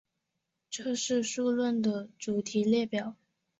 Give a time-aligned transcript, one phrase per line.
[0.71, 3.15] 这是数论的主题列表。